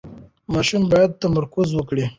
ماشومان 0.53 0.83
باید 0.91 1.11
تمرکز 1.23 1.67
وکړي. 1.73 2.05